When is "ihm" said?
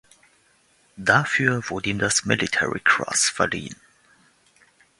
1.91-1.99